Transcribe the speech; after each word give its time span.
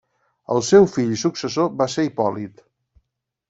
El 0.55 0.63
seu 0.69 0.87
fill 0.93 1.11
i 1.17 1.19
successor 1.25 1.69
va 1.83 1.89
ser 1.99 2.09
Hipòlit. 2.11 2.69